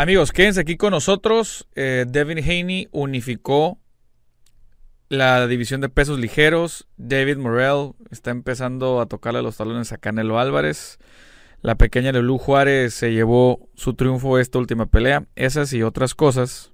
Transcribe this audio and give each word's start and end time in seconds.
Amigos, 0.00 0.32
quédense 0.32 0.62
aquí 0.62 0.78
con 0.78 0.92
nosotros. 0.92 1.68
Eh, 1.74 2.06
Devin 2.08 2.38
Haney 2.38 2.88
unificó 2.90 3.78
la 5.10 5.46
división 5.46 5.82
de 5.82 5.90
pesos 5.90 6.18
ligeros. 6.18 6.88
David 6.96 7.36
Morrell 7.36 7.92
está 8.10 8.30
empezando 8.30 9.02
a 9.02 9.06
tocarle 9.08 9.42
los 9.42 9.58
talones 9.58 9.92
a 9.92 9.98
Canelo 9.98 10.38
Álvarez. 10.38 10.98
La 11.60 11.74
pequeña 11.74 12.12
Lelu 12.12 12.38
Juárez 12.38 12.94
se 12.94 13.12
llevó 13.12 13.68
su 13.74 13.92
triunfo 13.92 14.38
esta 14.38 14.58
última 14.58 14.86
pelea. 14.86 15.26
Esas 15.36 15.70
y 15.74 15.82
otras 15.82 16.14
cosas 16.14 16.72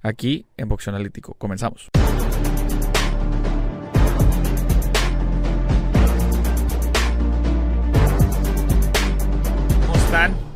aquí 0.00 0.46
en 0.56 0.68
Boxeo 0.68 0.94
Analítico. 0.94 1.34
Comenzamos. 1.34 1.88
¿Cómo 9.88 9.96
están? 9.96 10.53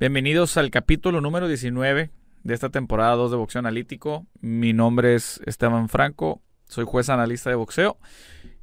Bienvenidos 0.00 0.56
al 0.56 0.72
capítulo 0.72 1.20
número 1.20 1.46
19 1.46 2.10
de 2.42 2.54
esta 2.54 2.68
temporada 2.70 3.14
2 3.14 3.30
de 3.30 3.36
Boxeo 3.36 3.60
Analítico. 3.60 4.26
Mi 4.40 4.72
nombre 4.72 5.14
es 5.14 5.40
Esteban 5.46 5.88
Franco, 5.88 6.42
soy 6.68 6.84
juez 6.84 7.10
analista 7.10 7.48
de 7.48 7.54
boxeo. 7.54 7.96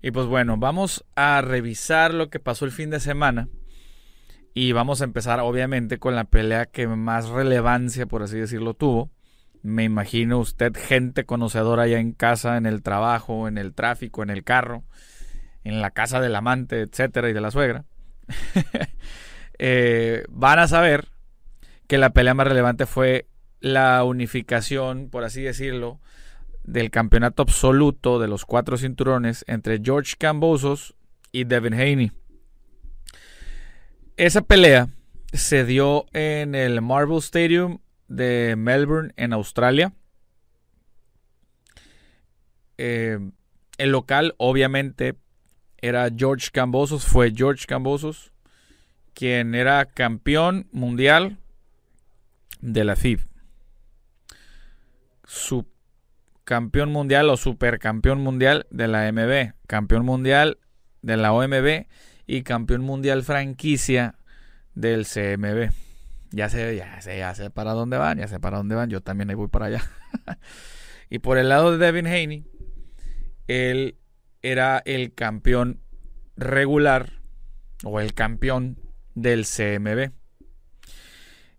Y 0.02 0.12
pues 0.12 0.28
bueno, 0.28 0.58
vamos 0.58 1.06
a 1.16 1.40
revisar 1.40 2.14
lo 2.14 2.30
que 2.30 2.42
pasó 2.42 2.66
el 2.66 2.72
fin 2.72 2.90
de 2.90 3.00
semana. 3.00 3.48
Y 4.54 4.74
vamos 4.74 5.00
a 5.00 5.06
empezar 5.06 5.40
obviamente 5.40 6.00
con 6.00 6.16
la 6.16 6.26
pelea 6.26 6.66
que 6.66 6.86
más 6.86 7.30
relevancia, 7.30 8.08
por 8.08 8.24
así 8.24 8.38
decirlo, 8.38 8.74
tuvo. 8.74 9.10
Me 9.64 9.86
imagino 9.86 10.38
usted 10.38 10.76
gente 10.76 11.24
conocedora 11.24 11.84
allá 11.84 12.00
en 12.00 12.12
casa, 12.12 12.58
en 12.58 12.66
el 12.66 12.84
trabajo, 12.84 13.48
en 13.48 13.58
el 13.58 13.74
tráfico, 13.74 14.22
en 14.22 14.32
el 14.32 14.44
carro, 14.44 14.84
en 15.64 15.82
la 15.82 15.92
casa 15.92 16.20
del 16.20 16.36
amante, 16.36 16.82
etcétera, 16.82 17.30
y 17.30 17.34
de 17.34 17.42
la 17.42 17.52
suegra. 17.52 17.86
Eh, 19.64 20.24
van 20.28 20.58
a 20.58 20.68
saber 20.68 21.12
que 21.92 21.98
la 21.98 22.14
pelea 22.14 22.34
más 22.34 22.48
relevante 22.48 22.86
fue 22.86 23.28
la 23.60 24.06
unificación, 24.06 25.10
por 25.10 25.26
así 25.26 25.42
decirlo, 25.42 26.00
del 26.64 26.90
campeonato 26.90 27.42
absoluto 27.42 28.18
de 28.18 28.30
los 28.30 28.46
cuatro 28.46 28.78
cinturones 28.78 29.44
entre 29.46 29.82
George 29.84 30.14
Cambosos 30.18 30.96
y 31.34 31.44
Devin 31.44 31.74
Haney. 31.74 32.14
Esa 34.16 34.40
pelea 34.40 34.88
se 35.34 35.66
dio 35.66 36.06
en 36.14 36.56
el 36.56 36.82
Marble 36.82 37.18
Stadium 37.18 37.80
de 38.08 38.56
Melbourne, 38.58 39.12
en 39.18 39.34
Australia. 39.34 39.92
Eh, 42.78 43.20
el 43.78 43.92
local, 43.92 44.34
obviamente, 44.38 45.16
era 45.80 46.10
George 46.16 46.52
Cambosos, 46.54 47.04
fue 47.04 47.34
George 47.36 47.66
Cambosos, 47.68 48.32
quien 49.14 49.56
era 49.56 49.84
campeón 49.84 50.70
mundial 50.72 51.41
de 52.62 52.84
la 52.84 52.96
FIB. 52.96 53.22
Subcampeón 55.26 56.92
mundial 56.92 57.30
o 57.30 57.38
supercampeón 57.38 58.22
mundial 58.22 58.68
de 58.70 58.88
la 58.88 59.12
MB, 59.12 59.54
campeón 59.68 60.06
mundial 60.06 60.60
de 61.02 61.18
la 61.18 61.34
OMB 61.34 61.86
y 62.28 62.44
campeón 62.44 62.82
mundial 62.82 63.24
franquicia 63.24 64.16
del 64.74 65.06
CMB. 65.06 65.72
Ya 66.32 66.50
sé, 66.50 66.76
ya 66.76 67.02
sé, 67.02 67.18
ya 67.18 67.36
sé 67.36 67.50
para 67.50 67.74
dónde 67.74 67.98
van, 67.98 68.18
ya 68.18 68.28
sé 68.28 68.40
para 68.40 68.58
dónde 68.58 68.76
van, 68.76 68.90
yo 68.90 69.02
también 69.02 69.30
ahí 69.30 69.36
voy 69.36 69.50
para 69.50 69.66
allá. 69.66 69.84
y 71.10 71.20
por 71.20 71.38
el 71.38 71.50
lado 71.50 71.78
de 71.78 71.86
Devin 71.86 72.08
Haney, 72.08 72.46
él 73.48 73.98
era 74.42 74.82
el 74.86 75.14
campeón 75.14 75.82
regular 76.38 77.22
o 77.84 78.00
el 78.00 78.14
campeón 78.14 78.80
del 79.14 79.46
CMB. 79.46 80.14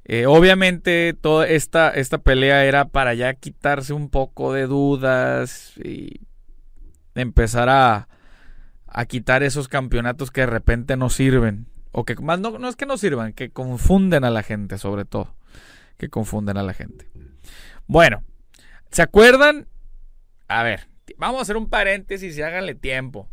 Eh, 0.04 0.26
obviamente 0.26 1.14
toda 1.14 1.46
esta, 1.46 1.90
esta 1.90 2.18
pelea 2.18 2.64
era 2.64 2.86
para 2.86 3.14
ya 3.14 3.34
quitarse 3.34 3.92
un 3.92 4.10
poco 4.10 4.52
de 4.52 4.66
dudas 4.66 5.74
y 5.76 6.20
empezar 7.14 7.68
a, 7.68 8.08
a 8.86 9.06
quitar 9.06 9.42
esos 9.42 9.68
campeonatos 9.68 10.30
que 10.30 10.42
de 10.42 10.48
repente 10.48 10.96
no 10.96 11.08
sirven. 11.08 11.66
O 11.92 12.04
que 12.04 12.16
más 12.16 12.40
no, 12.40 12.58
no 12.58 12.68
es 12.68 12.76
que 12.76 12.86
no 12.86 12.96
sirvan, 12.96 13.32
que 13.32 13.50
confunden 13.50 14.24
a 14.24 14.30
la 14.30 14.42
gente, 14.42 14.78
sobre 14.78 15.04
todo. 15.04 15.36
Que 15.98 16.08
confunden 16.08 16.56
a 16.56 16.62
la 16.62 16.72
gente. 16.72 17.10
Bueno, 17.86 18.24
¿se 18.90 19.02
acuerdan? 19.02 19.68
A 20.48 20.62
ver, 20.62 20.88
vamos 21.16 21.38
a 21.38 21.42
hacer 21.42 21.56
un 21.56 21.68
paréntesis 21.68 22.36
y 22.36 22.42
háganle 22.42 22.74
tiempo. 22.74 23.28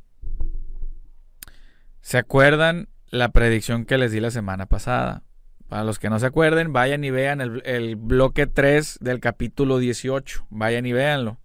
¿Se 2.02 2.18
acuerdan 2.18 2.90
la 3.10 3.30
predicción 3.30 3.86
que 3.86 3.98
les 3.98 4.12
di 4.12 4.20
la 4.20 4.32
semana 4.32 4.66
pasada? 4.66 5.24
Para 5.70 5.84
los 5.84 6.00
que 6.00 6.10
no 6.10 6.18
se 6.18 6.26
acuerden, 6.26 6.74
vayan 6.74 7.04
y 7.04 7.12
vean 7.12 7.42
el, 7.42 7.96
bloque 7.96 8.48
3 8.48 8.98
del 9.02 9.20
capítulo 9.20 9.78
18. 9.78 10.48
Vayan 10.50 10.88
y 10.88 10.94
véanlo. 10.94 11.38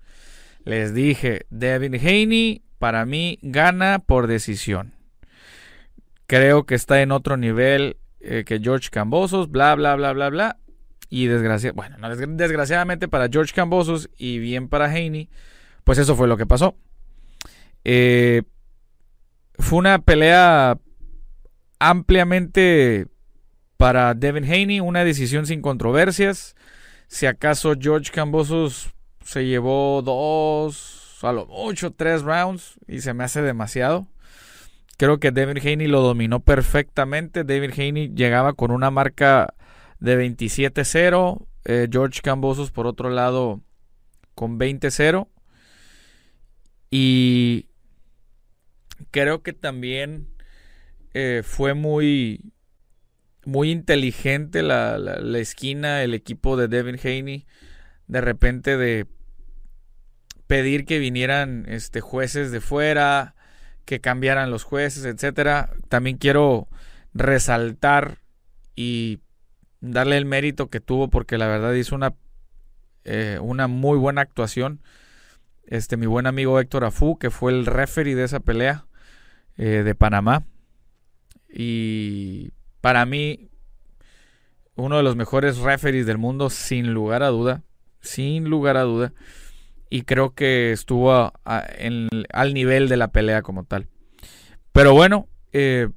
Les 0.64 0.94
dije, 0.94 1.44
Devin 1.50 1.94
Haney 1.94 2.62
para 2.78 3.04
mí 3.04 3.38
gana 3.42 3.98
por 3.98 4.26
decisión. 4.26 4.94
Creo 6.26 6.64
que 6.64 6.74
está 6.74 7.02
en 7.02 7.12
otro 7.12 7.36
nivel 7.36 7.98
eh, 8.20 8.44
que 8.46 8.60
George 8.60 8.88
Cambosos, 8.90 9.50
bla, 9.50 9.74
bla, 9.74 9.94
bla, 9.94 10.14
bla, 10.14 10.30
bla. 10.30 10.56
Y 11.10 11.28
bueno, 11.74 11.96
desgraciadamente 12.16 13.08
para 13.08 13.28
George 13.28 13.52
Cambosos 13.54 14.08
y 14.16 14.38
bien 14.38 14.68
para 14.68 14.86
Haney, 14.86 15.28
pues 15.84 15.98
eso 15.98 16.16
fue 16.16 16.28
lo 16.28 16.38
que 16.38 16.46
pasó. 16.46 16.76
Eh, 17.84 18.42
fue 19.58 19.78
una 19.80 19.98
pelea 19.98 20.78
ampliamente 21.78 23.06
para 23.76 24.14
Devin 24.14 24.44
Haney, 24.44 24.80
una 24.80 25.04
decisión 25.04 25.46
sin 25.46 25.62
controversias. 25.62 26.54
Si 27.08 27.26
acaso 27.26 27.74
George 27.78 28.10
Cambosos 28.12 28.90
se 29.24 29.46
llevó 29.46 30.02
dos, 30.02 31.18
a 31.22 31.32
lo 31.32 31.46
mucho 31.46 31.90
tres 31.90 32.22
rounds 32.22 32.78
y 32.86 33.00
se 33.00 33.14
me 33.14 33.24
hace 33.24 33.42
demasiado. 33.42 34.06
Creo 34.96 35.18
que 35.18 35.32
David 35.32 35.58
Haney 35.66 35.88
lo 35.88 36.02
dominó 36.02 36.40
perfectamente. 36.40 37.44
David 37.44 37.72
Haney 37.72 38.12
llegaba 38.14 38.52
con 38.52 38.70
una 38.70 38.90
marca 38.90 39.54
de 39.98 40.16
27-0. 40.16 41.46
Eh, 41.64 41.88
George 41.90 42.20
Cambosos, 42.22 42.70
por 42.70 42.86
otro 42.86 43.10
lado, 43.10 43.60
con 44.34 44.58
20-0. 44.58 45.28
Y 46.90 47.66
creo 49.10 49.42
que 49.42 49.52
también 49.52 50.28
eh, 51.12 51.42
fue 51.44 51.74
muy, 51.74 52.52
muy 53.46 53.70
inteligente 53.70 54.62
la, 54.62 54.98
la, 54.98 55.38
esquina, 55.38 56.02
el 56.02 56.14
equipo 56.14 56.56
de 56.56 56.68
Devin 56.68 56.98
Haney. 57.02 57.46
De 58.06 58.20
repente 58.20 58.76
de 58.76 59.06
pedir 60.46 60.84
que 60.84 60.98
vinieran 60.98 61.64
este, 61.68 62.00
jueces 62.00 62.50
de 62.50 62.60
fuera 62.60 63.34
que 63.84 64.00
cambiaran 64.00 64.50
los 64.50 64.64
jueces, 64.64 65.04
etcétera. 65.04 65.70
También 65.88 66.16
quiero 66.16 66.68
resaltar 67.12 68.18
y 68.74 69.20
darle 69.80 70.16
el 70.16 70.24
mérito 70.24 70.68
que 70.68 70.80
tuvo 70.80 71.08
porque 71.08 71.38
la 71.38 71.46
verdad 71.46 71.72
hizo 71.74 71.94
una, 71.94 72.14
eh, 73.04 73.38
una 73.40 73.68
muy 73.68 73.98
buena 73.98 74.22
actuación. 74.22 74.80
Este, 75.66 75.96
mi 75.96 76.06
buen 76.06 76.26
amigo 76.26 76.60
Héctor 76.60 76.84
Afú, 76.84 77.18
que 77.18 77.30
fue 77.30 77.52
el 77.52 77.66
referee 77.66 78.14
de 78.14 78.24
esa 78.24 78.40
pelea 78.40 78.86
eh, 79.56 79.82
de 79.84 79.94
Panamá. 79.94 80.44
Y 81.48 82.52
para 82.84 83.06
mí, 83.06 83.48
uno 84.74 84.98
de 84.98 85.02
los 85.02 85.16
mejores 85.16 85.56
referees 85.56 86.04
del 86.04 86.18
mundo, 86.18 86.50
sin 86.50 86.92
lugar 86.92 87.22
a 87.22 87.28
duda. 87.28 87.62
Sin 88.02 88.44
lugar 88.44 88.76
a 88.76 88.82
duda 88.82 89.14
y 89.94 90.02
creo 90.02 90.34
que 90.34 90.72
estuvo 90.72 91.32
al 91.44 92.52
nivel 92.52 92.88
de 92.88 92.96
la 92.96 93.12
pelea 93.12 93.42
como 93.42 93.62
tal. 93.62 93.86
Pero 94.72 94.92
bueno, 94.92 95.28
eh, 95.52 95.88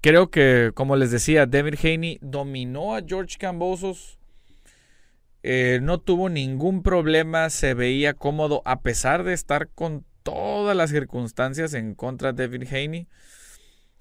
creo 0.00 0.30
que, 0.30 0.70
como 0.72 0.94
les 0.94 1.10
decía, 1.10 1.46
David 1.46 1.74
Haney 1.82 2.20
dominó 2.22 2.94
a 2.94 3.02
George 3.04 3.38
Cambosos. 3.38 4.20
Eh, 5.42 5.80
no 5.82 5.98
tuvo 5.98 6.28
ningún 6.28 6.84
problema, 6.84 7.50
se 7.50 7.74
veía 7.74 8.14
cómodo 8.14 8.62
a 8.64 8.82
pesar 8.82 9.24
de 9.24 9.32
estar 9.32 9.68
con 9.70 10.04
todas 10.22 10.76
las 10.76 10.90
circunstancias 10.90 11.74
en 11.74 11.96
contra 11.96 12.32
de 12.32 12.46
David 12.46 12.72
Haney. 12.72 13.08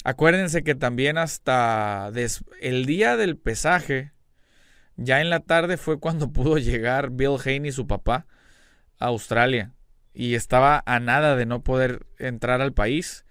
Acuérdense 0.03 0.63
que 0.63 0.75
también 0.75 1.17
hasta 1.17 2.11
el 2.59 2.85
día 2.85 3.17
del 3.17 3.37
pesaje, 3.37 4.11
ya 4.95 5.21
en 5.21 5.29
la 5.29 5.41
tarde 5.41 5.77
fue 5.77 5.99
cuando 5.99 6.31
pudo 6.33 6.57
llegar 6.57 7.11
Bill 7.11 7.37
Haney, 7.43 7.71
su 7.71 7.87
papá, 7.87 8.25
Australia 8.99 9.73
y 10.13 10.35
estaba 10.35 10.83
a 10.85 10.99
nada 10.99 11.35
de 11.35 11.45
no 11.45 11.63
poder 11.63 12.05
entrar 12.19 12.61
al 12.61 12.73
país 12.73 13.25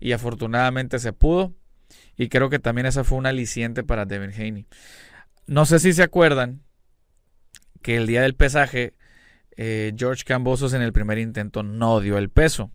y 0.00 0.12
afortunadamente 0.12 0.98
se 0.98 1.12
pudo 1.12 1.54
y 2.16 2.28
creo 2.28 2.50
que 2.50 2.58
también 2.58 2.86
esa 2.86 3.04
fue 3.04 3.18
un 3.18 3.26
aliciente 3.26 3.82
para 3.82 4.06
Devin 4.06 4.32
Haney. 4.32 4.66
No 5.46 5.66
sé 5.66 5.78
si 5.78 5.92
se 5.92 6.02
acuerdan 6.02 6.62
que 7.82 7.96
el 7.96 8.06
día 8.06 8.22
del 8.22 8.34
pesaje 8.34 8.94
eh, 9.56 9.92
George 9.96 10.24
Cambosos 10.24 10.72
en 10.72 10.82
el 10.82 10.92
primer 10.92 11.18
intento 11.18 11.62
no 11.62 12.00
dio 12.00 12.16
el 12.16 12.30
peso. 12.30 12.70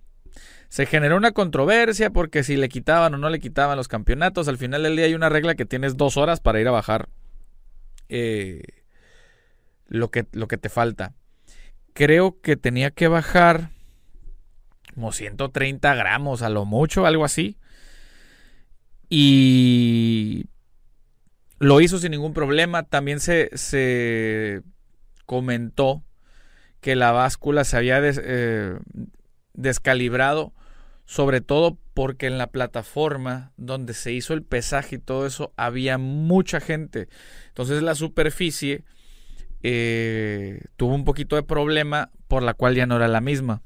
Se 0.70 0.86
generó 0.86 1.18
una 1.18 1.32
controversia 1.32 2.10
porque 2.10 2.44
si 2.44 2.58
le 2.58 2.70
quitaban 2.70 3.14
o 3.14 3.18
no 3.18 3.30
le 3.30 3.40
quitaban 3.40 3.78
los 3.78 3.88
campeonatos. 3.88 4.48
Al 4.48 4.58
final 4.58 4.84
del 4.84 4.96
día 4.96 5.06
hay 5.06 5.16
una 5.16 5.30
regla 5.30 5.56
que 5.56 5.66
tienes 5.66 5.98
dos 5.98 6.18
horas 6.18 6.40
para 6.40 6.60
ir 6.60 6.68
a 6.68 6.72
bajar 6.72 7.10
eh, 8.10 8.64
lo 9.88 10.12
que, 10.12 10.26
lo 10.34 10.48
que 10.48 10.58
te 10.58 10.70
falta. 10.70 11.14
Creo 11.94 12.42
que 12.42 12.58
tenía 12.58 12.92
que 12.92 13.08
bajar 13.08 13.72
como 14.94 15.12
130 15.12 15.94
gramos 15.94 16.42
a 16.42 16.50
lo 16.50 16.66
mucho, 16.66 17.06
algo 17.06 17.24
así. 17.24 17.58
Y 19.10 20.48
lo 21.60 21.82
hizo 21.82 22.00
sin 22.00 22.12
ningún 22.12 22.34
problema. 22.34 22.84
También 22.84 23.20
se, 23.20 23.56
se 23.56 24.64
comentó 25.26 26.04
que 26.82 26.96
la 26.96 27.12
báscula 27.12 27.64
se 27.64 27.78
había 27.78 28.00
eh, 28.04 28.78
descalibrado, 29.58 30.54
sobre 31.06 31.42
todo 31.42 31.78
porque 31.94 32.28
en 32.28 32.38
la 32.38 32.48
plataforma 32.48 33.52
donde 33.58 33.94
se 33.94 34.14
hizo 34.14 34.34
el 34.34 34.44
pesaje 34.44 34.96
y 34.96 35.00
todo 35.00 35.26
eso 35.26 35.52
había 35.58 35.98
mucha 35.98 36.62
gente. 36.62 37.10
Entonces 37.50 37.82
la 37.84 37.96
superficie 37.96 38.86
eh, 39.64 40.62
tuvo 40.78 40.94
un 40.94 41.04
poquito 41.04 41.36
de 41.36 41.44
problema 41.44 42.12
por 42.28 42.44
la 42.44 42.54
cual 42.54 42.76
ya 42.76 42.86
no 42.86 42.96
era 42.96 43.08
la 43.08 43.20
misma. 43.20 43.64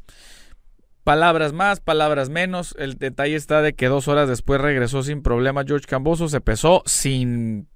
Palabras 1.04 1.52
más, 1.52 1.80
palabras 1.80 2.30
menos. 2.30 2.76
El 2.78 2.98
detalle 2.98 3.36
está 3.36 3.62
de 3.62 3.74
que 3.74 3.88
dos 3.88 4.08
horas 4.08 4.30
después 4.30 4.62
regresó 4.62 5.04
sin 5.04 5.24
problema 5.24 5.64
George 5.66 5.88
Camboso. 5.88 6.30
Se 6.30 6.42
pesó 6.42 6.84
sin. 6.86 7.68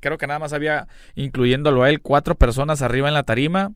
Creo 0.00 0.18
que 0.18 0.26
nada 0.26 0.38
más 0.38 0.52
había, 0.52 0.86
incluyéndolo 1.14 1.82
a 1.82 1.88
él, 1.88 2.02
cuatro 2.02 2.34
personas 2.34 2.82
arriba 2.82 3.08
en 3.08 3.14
la 3.14 3.22
tarima. 3.22 3.72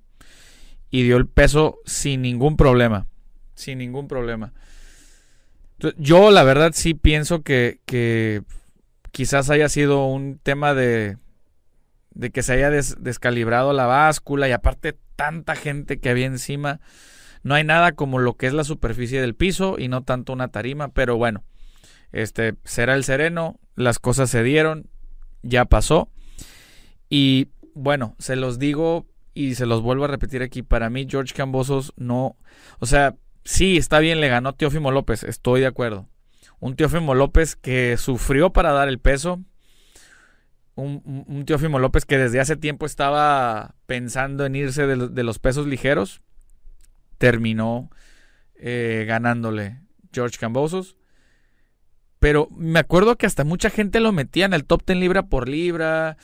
Y 0.91 1.05
dio 1.05 1.17
el 1.17 1.27
peso 1.27 1.79
sin 1.87 2.21
ningún 2.21 2.59
problema. 2.59 3.07
Sin 3.55 3.79
ningún 3.79 4.09
problema. 4.09 4.53
Yo, 5.99 6.31
la 6.31 6.45
verdad, 6.45 6.73
sí 6.75 6.95
pienso 6.95 7.43
que, 7.43 7.81
quizás 9.11 9.51
haya 9.51 9.69
sido 9.69 10.07
un 10.07 10.39
tema 10.39 10.75
de, 10.75 11.17
de 12.15 12.31
que 12.31 12.43
se 12.43 12.53
haya 12.53 12.71
descalibrado 12.71 13.73
la 13.73 13.87
báscula 13.87 14.49
y 14.49 14.53
aparte 14.53 14.97
tanta 15.17 15.57
gente 15.57 15.99
que 15.99 16.09
había 16.09 16.27
encima. 16.27 16.81
No 17.43 17.55
hay 17.55 17.65
nada 17.65 17.93
como 17.93 18.19
lo 18.19 18.37
que 18.37 18.47
es 18.47 18.53
la 18.53 18.65
superficie 18.65 19.21
del 19.21 19.35
piso 19.35 19.77
y 19.79 19.89
no 19.89 20.03
tanto 20.03 20.33
una 20.33 20.49
tarima, 20.49 20.89
pero 20.89 21.17
bueno, 21.17 21.43
este 22.13 22.55
será 22.65 22.95
el 22.95 23.05
sereno, 23.05 23.59
las 23.75 23.99
cosas 23.99 24.31
se 24.31 24.43
dieron, 24.43 24.89
ya 25.43 25.65
pasó. 25.65 26.09
Y 27.09 27.49
bueno, 27.75 28.15
se 28.19 28.37
los 28.37 28.59
digo 28.59 29.07
y 29.35 29.55
se 29.55 29.67
los 29.67 29.83
vuelvo 29.83 30.05
a 30.05 30.09
repetir 30.09 30.43
aquí, 30.43 30.63
para 30.63 30.91
mí 30.91 31.07
George 31.09 31.35
Cambosos 31.35 31.93
no, 31.97 32.37
o 32.79 32.87
sea, 32.87 33.17
sí, 33.45 33.77
está 33.77 33.99
bien, 33.99 34.21
le 34.21 34.29
ganó 34.29 34.55
Teófimo 34.55 34.91
López, 34.91 35.25
estoy 35.25 35.61
de 35.61 35.67
acuerdo. 35.67 36.09
Un 36.61 36.77
Teófimo 36.77 37.15
López 37.15 37.57
que 37.57 37.97
sufrió 37.97 38.51
para 38.53 38.73
dar 38.73 38.89
el 38.89 38.99
peso, 38.99 39.41
un, 40.75 41.25
un, 41.27 41.45
Teófimo 41.45 41.79
López 41.79 42.05
que 42.05 42.19
desde 42.19 42.41
hace 42.41 42.57
tiempo 42.57 42.87
estaba 42.87 43.75
pensando 43.87 44.47
en 44.47 44.57
irse 44.57 44.87
de, 44.87 45.23
los 45.23 45.39
pesos 45.39 45.67
ligeros, 45.67 46.23
terminó 47.19 47.91
eh, 48.55 49.05
ganándole 49.07 49.81
George 50.13 50.39
Cambosos. 50.39 50.97
Pero 52.19 52.49
me 52.57 52.79
acuerdo 52.79 53.17
que 53.17 53.27
hasta 53.27 53.45
mucha 53.45 53.69
gente 53.69 54.01
lo 54.01 54.13
metía 54.13 54.45
en 54.45 54.55
el 54.55 54.65
top 54.65 54.85
10 54.87 54.99
libra 54.99 55.25
por 55.25 55.49
libra. 55.49 56.17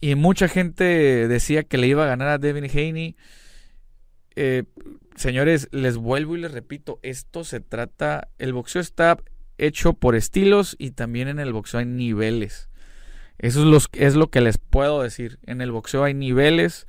Y 0.00 0.14
mucha 0.14 0.46
gente 0.46 1.26
decía 1.26 1.64
que 1.64 1.78
le 1.78 1.88
iba 1.88 2.04
a 2.04 2.08
ganar 2.08 2.28
a 2.28 2.38
Devin 2.38 2.70
Haney. 2.70 3.16
Eh, 4.36 4.64
señores, 5.18 5.68
les 5.72 5.96
vuelvo 5.96 6.36
y 6.36 6.40
les 6.40 6.52
repito, 6.52 6.98
esto 7.02 7.44
se 7.44 7.60
trata, 7.60 8.28
el 8.38 8.52
boxeo 8.52 8.80
está 8.80 9.18
hecho 9.58 9.92
por 9.92 10.14
estilos 10.14 10.76
y 10.78 10.92
también 10.92 11.28
en 11.28 11.40
el 11.40 11.52
boxeo 11.52 11.80
hay 11.80 11.86
niveles. 11.86 12.68
Eso 13.38 13.76
es, 13.76 13.88
es 13.92 14.14
lo 14.14 14.30
que 14.30 14.40
les 14.40 14.58
puedo 14.58 15.02
decir. 15.02 15.38
En 15.46 15.60
el 15.60 15.70
boxeo 15.70 16.04
hay 16.04 16.14
niveles. 16.14 16.86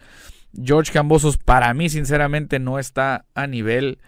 George 0.54 0.92
Cambosos 0.92 1.38
para 1.38 1.74
mí 1.74 1.90
sinceramente 1.90 2.60
no 2.60 2.80
está 2.80 3.26
a 3.36 3.46
nivel 3.46 4.00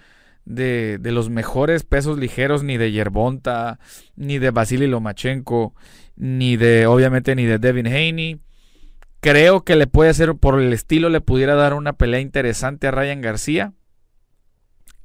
de, 0.46 0.98
de 1.00 1.12
los 1.12 1.30
mejores 1.30 1.84
pesos 1.84 2.18
ligeros 2.18 2.64
ni 2.64 2.78
de 2.78 2.92
Yerbonta, 2.92 3.80
ni 4.16 4.40
de 4.40 4.50
Vasily 4.50 4.88
Lomachenko, 4.88 5.76
ni 6.16 6.58
de 6.58 6.88
obviamente 6.88 7.36
ni 7.36 7.46
de 7.46 7.60
Devin 7.60 7.88
Haney. 7.88 8.40
Creo 9.20 9.64
que 9.64 9.76
le 9.76 9.86
puede 9.86 10.10
hacer 10.10 10.34
por 10.36 10.60
el 10.60 10.74
estilo 10.74 11.10
le 11.10 11.22
pudiera 11.22 11.54
dar 11.54 11.76
una 11.76 11.94
pelea 11.94 12.20
interesante 12.20 12.88
a 12.88 12.92
Ryan 12.92 13.22
García. 13.22 13.74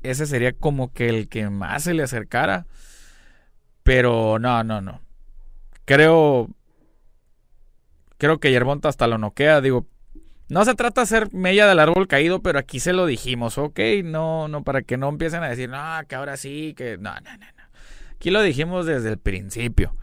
Ese 0.02 0.26
sería 0.26 0.52
como 0.52 0.93
que 0.93 1.08
el 1.08 1.28
que 1.28 1.48
más 1.50 1.84
se 1.84 1.94
le 1.94 2.02
acercara. 2.02 2.66
Pero 3.82 4.38
no, 4.38 4.64
no, 4.64 4.81
no. 4.81 5.00
Creo 5.84 6.48
Creo 8.19 8.40
que 8.40 8.50
Yerbonta 8.50 8.88
hasta 8.88 9.06
lo 9.06 9.19
noquea. 9.19 9.60
Digo, 9.60 9.87
no 10.48 10.64
se 10.64 10.75
trata 10.75 11.02
de 11.02 11.06
ser 11.06 11.32
mella 11.32 11.66
del 11.66 11.81
árbol 11.81 12.08
caído, 12.08 12.43
pero 12.43 12.58
aquí 12.58 12.81
se 12.81 12.93
lo 12.93 13.06
dijimos, 13.06 13.58
ok, 13.58 13.78
no, 14.04 14.48
no, 14.48 14.64
para 14.64 14.82
que 14.82 14.96
no 14.96 15.08
empiecen 15.08 15.43
a 15.43 15.48
decir, 15.48 15.69
no, 15.69 15.78
que 16.08 16.14
ahora 16.14 16.37
sí, 16.37 16.75
que 16.76 16.96
no, 16.99 17.14
no, 17.14 17.32
no, 17.32 17.46
no. 17.56 17.62
Aquí 18.14 18.31
lo 18.31 18.40
dijimos 18.42 18.87
desde 18.87 19.10
el 19.10 19.19
principio. 19.19 19.94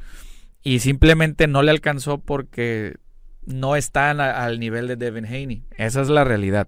Y 0.61 0.79
simplemente 0.79 1.47
no 1.47 1.63
le 1.63 1.71
alcanzó 1.71 2.19
porque 2.19 2.97
no 3.45 3.75
están 3.75 4.21
al 4.21 4.59
nivel 4.59 4.87
de 4.87 4.95
Devin 4.95 5.25
Haney. 5.25 5.63
Esa 5.77 6.01
es 6.01 6.09
la 6.09 6.23
realidad. 6.23 6.67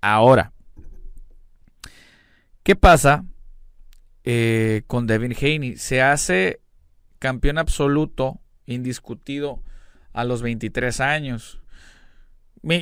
Ahora, 0.00 0.52
¿qué 2.62 2.76
pasa 2.76 3.24
eh, 4.24 4.82
con 4.86 5.06
Devin 5.06 5.34
Haney? 5.38 5.76
Se 5.76 6.02
hace 6.02 6.60
campeón 7.18 7.58
absoluto, 7.58 8.40
indiscutido 8.66 9.62
a 10.12 10.24
los 10.24 10.42
23 10.42 11.00
años. 11.00 11.60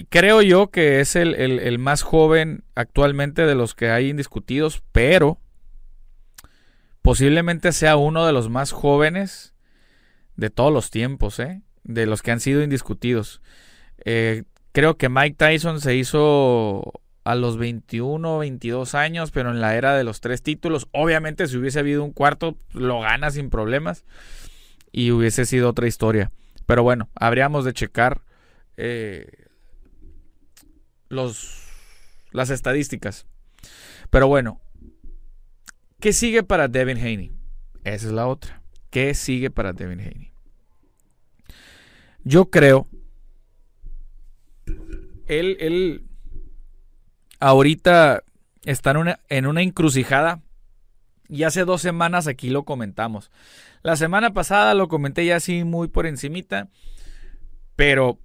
creo 0.08 0.42
yo 0.42 0.70
que 0.70 1.00
es 1.00 1.16
el, 1.16 1.78
más 1.78 2.02
joven 2.02 2.64
actualmente 2.74 3.46
de 3.46 3.54
los 3.54 3.74
que 3.74 3.90
hay 3.90 4.10
indiscutidos, 4.10 4.82
pero 4.92 5.38
posiblemente 7.02 7.72
sea 7.72 7.96
uno 7.96 8.26
de 8.26 8.32
los 8.32 8.48
más 8.48 8.72
jóvenes 8.72 9.54
de 10.36 10.50
todos 10.50 10.72
los 10.72 10.90
tiempos, 10.90 11.38
¿eh? 11.38 11.62
de 11.84 12.06
los 12.06 12.22
que 12.22 12.30
han 12.30 12.40
sido 12.40 12.62
indiscutidos. 12.62 13.40
Eh, 14.04 14.44
creo 14.72 14.96
que 14.96 15.08
Mike 15.08 15.36
Tyson 15.36 15.80
se 15.80 15.96
hizo 15.96 16.92
a 17.24 17.34
los 17.34 17.58
21, 17.58 18.38
22 18.38 18.94
años, 18.94 19.30
pero 19.30 19.50
en 19.50 19.60
la 19.60 19.76
era 19.76 19.96
de 19.96 20.04
los 20.04 20.20
tres 20.20 20.42
títulos. 20.42 20.88
Obviamente 20.92 21.46
si 21.46 21.56
hubiese 21.56 21.78
habido 21.78 22.02
un 22.04 22.12
cuarto, 22.12 22.56
lo 22.72 23.00
gana 23.00 23.30
sin 23.30 23.50
problemas 23.50 24.04
y 24.92 25.10
hubiese 25.10 25.44
sido 25.44 25.68
otra 25.68 25.86
historia. 25.86 26.32
Pero 26.66 26.82
bueno, 26.82 27.08
habríamos 27.14 27.64
de 27.64 27.72
checar 27.72 28.22
eh, 28.76 29.46
los, 31.08 31.66
las 32.32 32.50
estadísticas. 32.50 33.26
Pero 34.08 34.26
bueno, 34.26 34.60
¿qué 36.00 36.12
sigue 36.12 36.42
para 36.42 36.68
Devin 36.68 36.98
Haney? 36.98 37.32
Esa 37.84 38.06
es 38.06 38.12
la 38.12 38.26
otra. 38.26 38.62
¿Qué 38.90 39.14
sigue 39.14 39.50
para 39.50 39.72
Devin 39.72 40.00
Haney? 40.00 40.32
Yo 42.24 42.50
creo. 42.50 42.88
Él, 45.26 45.56
él 45.60 46.09
ahorita 47.40 48.22
está 48.64 48.92
en 48.92 48.96
una, 48.98 49.20
en 49.28 49.46
una 49.46 49.62
encrucijada. 49.62 50.40
Y 51.28 51.44
hace 51.44 51.64
dos 51.64 51.80
semanas 51.80 52.26
aquí 52.26 52.50
lo 52.50 52.64
comentamos. 52.64 53.30
La 53.82 53.96
semana 53.96 54.32
pasada 54.32 54.74
lo 54.74 54.88
comenté 54.88 55.24
ya 55.24 55.36
así 55.36 55.64
muy 55.64 55.88
por 55.88 56.06
encimita, 56.06 56.68
pero 57.76 58.18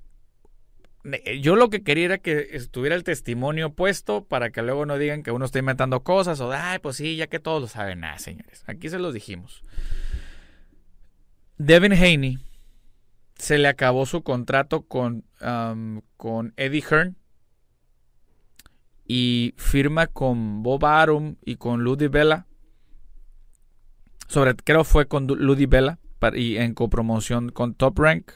yo 1.39 1.55
lo 1.55 1.69
que 1.69 1.83
quería 1.83 2.05
era 2.05 2.17
que 2.17 2.49
estuviera 2.53 2.95
el 2.95 3.03
testimonio 3.03 3.73
puesto 3.73 4.25
para 4.25 4.49
que 4.49 4.63
luego 4.63 4.85
no 4.85 4.97
digan 4.97 5.21
que 5.21 5.31
uno 5.31 5.45
está 5.45 5.59
inventando 5.59 6.03
cosas 6.03 6.39
o, 6.39 6.51
ay, 6.51 6.79
pues 6.79 6.97
sí, 6.97 7.15
ya 7.15 7.27
que 7.27 7.39
todos 7.39 7.61
lo 7.61 7.67
saben. 7.67 7.99
Nada, 7.99 8.17
señores, 8.17 8.63
aquí 8.65 8.89
se 8.89 8.97
los 8.97 9.13
dijimos. 9.13 9.61
Devin 11.57 11.93
Haney 11.93 12.39
se 13.37 13.59
le 13.59 13.67
acabó 13.67 14.05
su 14.05 14.23
contrato 14.23 14.81
con, 14.81 15.25
con 16.17 16.53
Eddie 16.57 16.83
Hearn 16.89 17.15
y 19.07 19.53
firma 19.57 20.07
con 20.07 20.63
Bob 20.63 20.85
Arum 20.85 21.35
y 21.43 21.55
con 21.55 21.83
Ludi 21.83 22.07
Bella 22.07 22.47
sobre, 24.27 24.55
creo 24.55 24.83
fue 24.83 25.07
con 25.07 25.27
Ludi 25.27 25.65
Bella 25.65 25.99
y 26.33 26.57
en 26.57 26.73
copromoción 26.73 27.49
con 27.49 27.75
Top 27.75 27.99
Rank. 27.99 28.31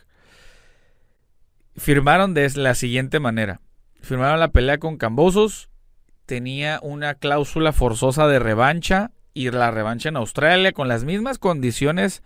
Firmaron 1.76 2.34
de 2.34 2.50
la 2.56 2.76
siguiente 2.76 3.20
manera. 3.20 3.62
Firmaron 4.02 4.40
la 4.40 4.52
pelea 4.52 4.78
con 4.78 4.98
Cambosos. 4.98 5.70
Tenía 6.26 6.80
una 6.84 7.16
cláusula 7.16 7.74
forzosa 7.74 8.28
de 8.28 8.40
revancha 8.40 9.12
y 9.34 9.50
la 9.50 9.72
revancha 9.72 10.10
en 10.10 10.18
Australia 10.18 10.74
con 10.74 10.88
las 10.88 11.04
mismas 11.04 11.40
condiciones 11.40 12.24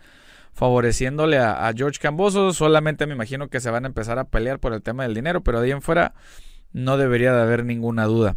favoreciéndole 0.52 1.38
a, 1.38 1.72
George 1.76 2.00
Cambosos. 2.00 2.58
Solamente 2.58 3.08
me 3.08 3.14
imagino 3.14 3.48
que 3.48 3.62
se 3.62 3.72
van 3.72 3.86
a 3.86 3.88
empezar 3.88 4.20
a 4.20 4.26
pelear 4.26 4.60
por 4.60 4.74
el 4.74 4.82
tema 4.82 5.04
del 5.04 5.14
dinero, 5.14 5.42
pero 5.42 5.62
de 5.62 5.68
ahí 5.68 5.72
en 5.72 5.82
fuera 5.82 6.14
no 6.74 6.98
debería 6.98 7.34
de 7.34 7.42
haber 7.42 7.66
ninguna 7.66 8.06
duda. 8.06 8.36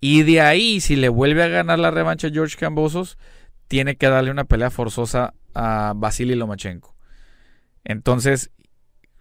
Y 0.00 0.22
de 0.22 0.40
ahí, 0.40 0.80
si 0.80 0.96
le 0.96 1.08
vuelve 1.08 1.42
a 1.42 1.48
ganar 1.48 1.78
la 1.78 1.90
revancha 1.90 2.28
a 2.28 2.30
George 2.30 2.56
Cambosos, 2.58 3.18
tiene 3.68 3.96
que 3.96 4.08
darle 4.08 4.30
una 4.30 4.44
pelea 4.44 4.70
forzosa 4.70 5.34
a 5.54 5.94
Vasily 5.96 6.34
Lomachenko. 6.34 6.94
Entonces, 7.84 8.50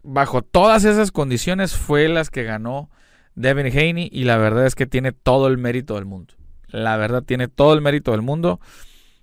bajo 0.04 0.42
todas 0.42 0.84
esas 0.84 1.12
condiciones 1.12 1.76
fue 1.76 2.08
las 2.10 2.30
que 2.30 2.44
ganó 2.44 2.90
Devin 3.36 3.68
Haney 3.68 4.10
y 4.12 4.26
la 4.26 4.38
verdad 4.38 4.66
es 4.66 4.76
que 4.76 4.86
tiene 4.86 5.12
todo 5.12 5.48
el 5.48 5.58
mérito 5.58 5.96
del 5.96 6.06
mundo. 6.06 6.34
La 6.68 6.98
verdad 6.98 7.24
tiene 7.24 7.48
todo 7.48 7.74
el 7.74 7.82
mérito 7.82 8.12
del 8.12 8.22
mundo 8.22 8.60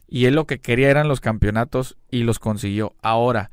y 0.09 0.27
él 0.27 0.35
lo 0.35 0.47
que 0.47 0.61
quería 0.61 0.91
eran 0.91 1.09
los 1.09 1.21
campeonatos 1.21 1.97
y 2.11 2.23
los 2.23 2.39
consiguió. 2.39 2.95
Ahora, 3.03 3.51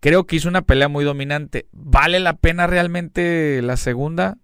creo 0.00 0.26
que 0.26 0.36
hizo 0.36 0.48
una 0.48 0.62
pelea 0.62 0.88
muy 0.88 1.04
dominante. 1.04 1.66
¿Vale 1.72 2.20
la 2.20 2.34
pena 2.36 2.66
realmente 2.66 3.60
la 3.62 3.76
segunda? 3.76 4.38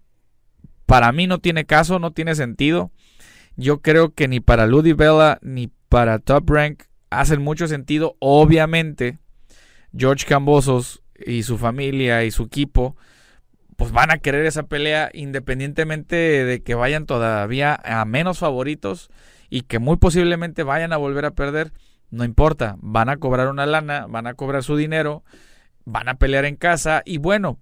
Para 0.85 1.11
mí 1.11 1.27
no 1.27 1.39
tiene 1.39 1.65
caso, 1.65 1.99
no 1.99 2.11
tiene 2.11 2.35
sentido. 2.35 2.91
Yo 3.55 3.81
creo 3.81 4.13
que 4.13 4.27
ni 4.27 4.39
para 4.39 4.67
Ludi 4.67 4.93
Bella 4.93 5.39
ni 5.41 5.71
para 5.89 6.19
Top 6.19 6.49
Rank 6.49 6.83
hacen 7.09 7.41
mucho 7.41 7.67
sentido. 7.67 8.15
Obviamente, 8.19 9.19
George 9.95 10.25
Cambosos 10.25 11.01
y 11.25 11.43
su 11.43 11.57
familia 11.57 12.23
y 12.23 12.31
su 12.31 12.43
equipo 12.43 12.95
pues 13.77 13.91
van 13.91 14.11
a 14.11 14.17
querer 14.19 14.45
esa 14.45 14.63
pelea 14.63 15.09
independientemente 15.13 16.15
de 16.15 16.63
que 16.63 16.75
vayan 16.75 17.05
todavía 17.05 17.79
a 17.83 18.05
menos 18.05 18.39
favoritos 18.39 19.09
y 19.49 19.61
que 19.61 19.79
muy 19.79 19.97
posiblemente 19.97 20.63
vayan 20.63 20.93
a 20.93 20.97
volver 20.97 21.25
a 21.25 21.31
perder. 21.31 21.71
No 22.09 22.23
importa, 22.23 22.77
van 22.79 23.09
a 23.09 23.17
cobrar 23.17 23.49
una 23.49 23.65
lana, 23.65 24.05
van 24.07 24.27
a 24.27 24.35
cobrar 24.35 24.63
su 24.63 24.75
dinero, 24.75 25.23
van 25.85 26.07
a 26.09 26.15
pelear 26.15 26.45
en 26.45 26.55
casa 26.55 27.01
y 27.05 27.17
bueno, 27.17 27.59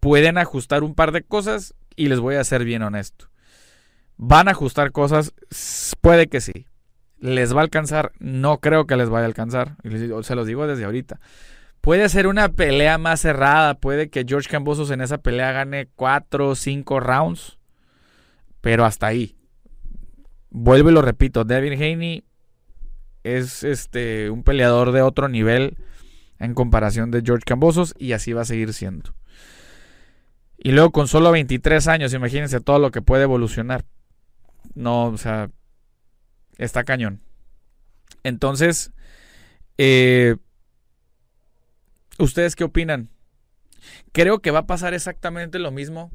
pueden 0.00 0.38
ajustar 0.38 0.82
un 0.82 0.94
par 0.94 1.12
de 1.12 1.22
cosas 1.22 1.74
y 1.96 2.08
les 2.08 2.20
voy 2.20 2.36
a 2.36 2.44
ser 2.44 2.64
bien 2.64 2.82
honesto. 2.82 3.30
Van 4.16 4.48
a 4.48 4.52
ajustar 4.52 4.92
cosas, 4.92 5.34
puede 6.00 6.28
que 6.28 6.40
sí. 6.40 6.66
¿Les 7.18 7.54
va 7.54 7.60
a 7.60 7.64
alcanzar? 7.64 8.12
No 8.18 8.60
creo 8.60 8.86
que 8.86 8.96
les 8.96 9.08
vaya 9.08 9.24
a 9.24 9.28
alcanzar. 9.28 9.76
Se 10.22 10.34
los 10.34 10.46
digo 10.46 10.66
desde 10.66 10.84
ahorita. 10.84 11.18
Puede 11.80 12.08
ser 12.08 12.26
una 12.26 12.50
pelea 12.50 12.98
más 12.98 13.20
cerrada. 13.20 13.74
Puede 13.74 14.10
que 14.10 14.24
George 14.26 14.50
Cambosos 14.50 14.90
en 14.90 15.00
esa 15.00 15.18
pelea 15.18 15.52
gane 15.52 15.88
4 15.94 16.48
o 16.48 16.54
5 16.54 17.00
rounds. 17.00 17.58
Pero 18.60 18.84
hasta 18.84 19.06
ahí. 19.06 19.36
Vuelvo 20.50 20.90
y 20.90 20.92
lo 20.92 21.00
repito. 21.00 21.44
Devin 21.44 21.74
Haney 21.74 22.24
es 23.34 23.62
este, 23.64 24.30
un 24.30 24.42
peleador 24.42 24.92
de 24.92 25.02
otro 25.02 25.28
nivel 25.28 25.76
en 26.38 26.54
comparación 26.54 27.10
de 27.10 27.22
George 27.24 27.44
Cambosos. 27.44 27.94
Y 27.98 28.12
así 28.12 28.32
va 28.32 28.42
a 28.42 28.46
seguir 28.46 28.72
siendo. 28.72 29.14
Y 30.58 30.72
luego 30.72 30.90
con 30.90 31.08
solo 31.08 31.30
23 31.32 31.86
años, 31.88 32.14
imagínense 32.14 32.60
todo 32.60 32.78
lo 32.78 32.90
que 32.90 33.02
puede 33.02 33.24
evolucionar. 33.24 33.84
No, 34.74 35.06
o 35.06 35.18
sea, 35.18 35.50
está 36.58 36.84
cañón. 36.84 37.20
Entonces, 38.22 38.92
eh, 39.78 40.36
¿Ustedes 42.18 42.56
qué 42.56 42.64
opinan? 42.64 43.10
Creo 44.12 44.40
que 44.40 44.50
va 44.50 44.60
a 44.60 44.66
pasar 44.66 44.94
exactamente 44.94 45.58
lo 45.58 45.70
mismo 45.70 46.10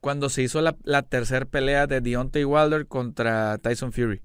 cuando 0.00 0.30
se 0.30 0.42
hizo 0.42 0.62
la, 0.62 1.02
tercera 1.02 1.44
pelea 1.44 1.86
de 1.86 2.00
Deontay 2.00 2.44
Wilder 2.44 2.86
contra 2.86 3.58
Tyson 3.58 3.92
Fury. 3.92 4.22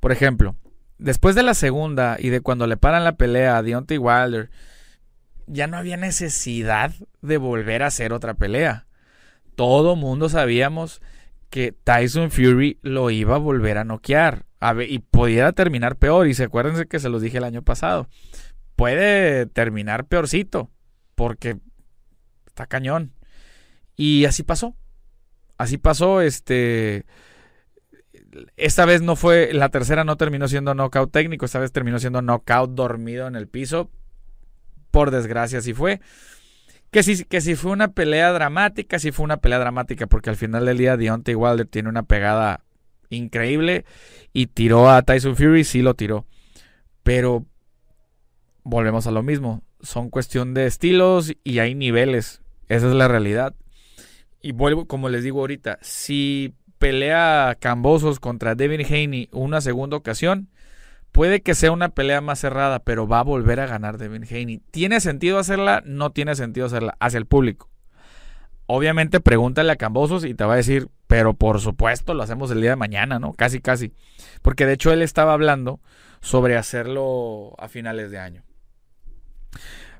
Por 0.00 0.12
ejemplo, 0.12 0.56
después 0.98 1.34
de 1.34 1.42
la 1.42 1.54
segunda 1.54 2.16
y 2.18 2.28
de 2.28 2.40
cuando 2.40 2.66
le 2.66 2.76
paran 2.76 3.04
la 3.04 3.16
pelea 3.16 3.56
a 3.56 3.62
Deontay 3.62 3.98
Wilder, 3.98 4.50
ya 5.46 5.66
no 5.66 5.76
había 5.76 5.96
necesidad 5.96 6.92
de 7.22 7.36
volver 7.36 7.82
a 7.82 7.86
hacer 7.86 8.12
otra 8.12 8.34
pelea. 8.34 8.86
Todo 9.54 9.96
mundo 9.96 10.28
sabíamos 10.28 11.00
que 11.50 11.72
Tyson 11.72 12.30
Fury 12.30 12.78
lo 12.82 13.10
iba 13.10 13.36
a 13.36 13.38
volver 13.38 13.78
a 13.78 13.84
noquear 13.84 14.44
y 14.86 14.98
pudiera 14.98 15.52
terminar 15.52 15.96
peor. 15.96 16.28
Y 16.28 16.34
se 16.34 16.44
acuérdense 16.44 16.86
que 16.86 16.98
se 16.98 17.08
los 17.08 17.22
dije 17.22 17.38
el 17.38 17.44
año 17.44 17.62
pasado 17.62 18.08
puede 18.78 19.46
terminar 19.46 20.06
peorcito, 20.06 20.70
porque 21.16 21.58
está 22.46 22.68
cañón. 22.68 23.12
Y 23.96 24.24
así 24.24 24.44
pasó. 24.44 24.76
Así 25.58 25.78
pasó, 25.78 26.20
este... 26.20 27.04
Esta 28.56 28.84
vez 28.84 29.02
no 29.02 29.16
fue, 29.16 29.52
la 29.52 29.68
tercera 29.68 30.04
no 30.04 30.16
terminó 30.16 30.48
siendo 30.48 30.74
knockout 30.74 31.10
técnico, 31.10 31.44
esta 31.44 31.58
vez 31.58 31.72
terminó 31.72 31.98
siendo 31.98 32.22
knockout 32.22 32.70
dormido 32.70 33.26
en 33.26 33.36
el 33.36 33.48
piso. 33.48 33.90
Por 34.90 35.10
desgracia 35.10 35.58
así 35.58 35.74
fue. 35.74 36.00
Que 36.90 37.02
si, 37.02 37.24
que 37.24 37.40
si 37.40 37.54
fue 37.54 37.72
una 37.72 37.92
pelea 37.92 38.32
dramática, 38.32 38.98
sí 38.98 39.12
fue 39.12 39.24
una 39.24 39.36
pelea 39.38 39.58
dramática, 39.58 40.06
porque 40.06 40.30
al 40.30 40.36
final 40.36 40.64
del 40.64 40.78
día 40.78 40.96
Deontay 40.96 41.34
Wilder 41.34 41.66
tiene 41.66 41.88
una 41.88 42.04
pegada 42.04 42.64
increíble 43.10 43.84
y 44.32 44.46
tiró 44.46 44.90
a 44.90 45.02
Tyson 45.02 45.36
Fury, 45.36 45.64
sí 45.64 45.82
lo 45.82 45.94
tiró. 45.94 46.26
Pero 47.02 47.44
volvemos 48.64 49.06
a 49.06 49.10
lo 49.10 49.22
mismo. 49.22 49.62
Son 49.80 50.10
cuestión 50.10 50.54
de 50.54 50.66
estilos 50.66 51.32
y 51.44 51.58
hay 51.58 51.74
niveles. 51.74 52.42
Esa 52.68 52.88
es 52.88 52.94
la 52.94 53.08
realidad. 53.08 53.54
Y 54.40 54.52
vuelvo, 54.52 54.86
como 54.86 55.08
les 55.08 55.24
digo 55.24 55.40
ahorita, 55.40 55.78
si 55.82 56.54
pelea 56.78 57.56
Cambosos 57.60 58.20
contra 58.20 58.54
Devin 58.54 58.84
Haney 58.84 59.28
una 59.32 59.60
segunda 59.60 59.96
ocasión, 59.96 60.48
puede 61.12 61.42
que 61.42 61.54
sea 61.54 61.72
una 61.72 61.90
pelea 61.90 62.20
más 62.20 62.38
cerrada, 62.38 62.80
pero 62.80 63.06
va 63.06 63.20
a 63.20 63.24
volver 63.24 63.60
a 63.60 63.66
ganar 63.66 63.98
Devin 63.98 64.24
Haney. 64.24 64.60
¿Tiene 64.70 65.00
sentido 65.00 65.38
hacerla? 65.38 65.82
No 65.84 66.10
tiene 66.10 66.34
sentido 66.34 66.66
hacerla 66.66 66.96
hacia 67.00 67.18
el 67.18 67.26
público. 67.26 67.68
Obviamente 68.66 69.20
pregúntale 69.20 69.72
a 69.72 69.76
Cambosos 69.76 70.24
y 70.24 70.34
te 70.34 70.44
va 70.44 70.52
a 70.52 70.56
decir, 70.56 70.88
pero 71.06 71.34
por 71.34 71.60
supuesto 71.60 72.14
lo 72.14 72.22
hacemos 72.22 72.50
el 72.50 72.60
día 72.60 72.70
de 72.70 72.76
mañana, 72.76 73.18
¿no? 73.18 73.32
Casi, 73.32 73.60
casi. 73.60 73.92
Porque 74.42 74.66
de 74.66 74.74
hecho 74.74 74.92
él 74.92 75.02
estaba 75.02 75.32
hablando 75.32 75.80
sobre 76.20 76.56
hacerlo 76.56 77.54
a 77.58 77.68
finales 77.68 78.10
de 78.10 78.18
año. 78.18 78.42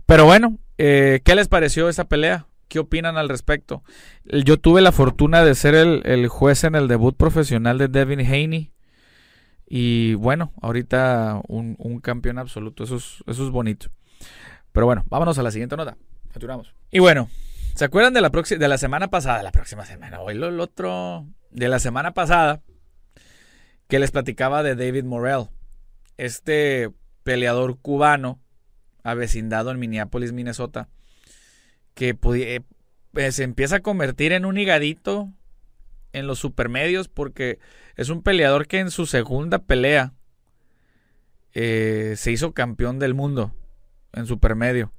Pero 0.05 0.25
bueno, 0.25 0.59
eh, 0.77 1.21
¿qué 1.25 1.35
les 1.35 1.49
pareció 1.49 1.89
esa 1.89 2.05
pelea? 2.05 2.47
¿Qué 2.69 2.79
opinan 2.79 3.17
al 3.17 3.29
respecto? 3.29 3.83
Yo 4.25 4.59
tuve 4.59 4.81
la 4.81 4.93
fortuna 4.93 5.43
de 5.43 5.55
ser 5.55 5.75
el, 5.75 6.29
juez 6.29 6.65
en 6.65 6.75
el 6.75 6.87
debut 6.87 7.17
profesional 7.17 7.79
de 7.79 7.89
Devin 7.89 8.21
Haney. 8.21 8.73
Y 9.67 10.15
bueno, 10.15 10.53
ahorita 10.61 11.41
un, 11.49 12.01
campeón 12.03 12.39
absoluto. 12.39 12.85
Eso 12.85 12.97
es, 12.97 13.25
eso 13.27 13.45
es 13.45 13.51
bonito. 13.51 13.89
Pero 14.73 14.87
bueno, 14.87 15.05
vámonos 15.09 15.39
a 15.39 15.43
la 15.43 15.51
siguiente 15.51 15.77
nota. 15.77 15.97
Y 16.91 16.99
bueno, 17.01 17.29
¿se 17.75 17.85
acuerdan 17.85 18.15
de 18.15 18.21
la, 18.21 18.29
de 18.31 18.69
la 18.69 18.79
semana 18.79 19.09
pasada? 19.09 19.43
La 19.43 19.53
próxima 19.53 19.85
semana, 19.85 20.21
hoy 20.21 20.35
lo, 20.35 20.63
otro. 20.63 21.27
De 21.51 21.69
la 21.69 21.79
semana 21.79 22.13
pasada, 22.13 22.61
que 23.89 23.99
les 23.99 24.11
platicaba 24.11 24.63
de 24.63 24.77
David 24.77 25.05
Morrell. 25.05 25.49
Este 26.19 26.91
peleador 27.23 27.79
cubano 27.79 28.39
avecindado 29.03 29.71
en 29.71 29.79
Minneapolis, 29.79 30.33
Minnesota, 30.33 30.89
que 31.99 32.11
eh, 32.11 32.61
pues, 33.11 33.35
se 33.35 33.43
empieza 33.43 33.77
a 33.77 33.81
convertir 33.81 34.31
en 34.31 34.45
un 34.45 34.57
higadito 34.57 35.33
en 36.13 36.29
los 36.29 36.39
supermedios 36.39 37.09
porque 37.09 37.59
es 37.97 38.09
un 38.09 38.23
peleador 38.23 38.69
que 38.69 38.79
en 38.79 38.93
su 38.93 39.05
segunda 39.05 39.59
pelea 39.59 40.13
eh, 41.55 42.15
se 42.17 42.31
hizo 42.31 42.53
campeón 42.53 43.01
del 43.01 43.15
mundo 43.15 43.53
en 44.13 44.27
supermedio. 44.27 44.93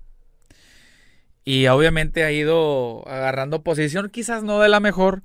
Y 1.45 1.67
obviamente 1.67 2.25
ha 2.25 2.33
ido 2.33 3.07
agarrando 3.07 3.63
posición, 3.63 4.09
quizás 4.09 4.43
no 4.43 4.59
de 4.59 4.67
la 4.67 4.81
mejor, 4.81 5.23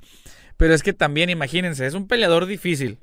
pero 0.57 0.75
es 0.75 0.85
que 0.85 0.93
también 0.93 1.29
imagínense, 1.29 1.87
es 1.87 1.95
un 1.95 2.07
peleador 2.07 2.47
difícil. 2.47 3.01